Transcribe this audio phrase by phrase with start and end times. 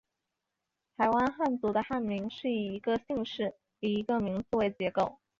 [0.97, 5.19] 台湾汉族的汉名是以一个姓氏与一个名字为结构。